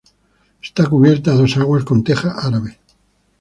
[0.67, 2.71] Está cubierta a dos aguas con teja árabe.